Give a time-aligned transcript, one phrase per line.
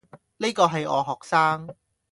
[0.37, 1.75] 呢個係我學生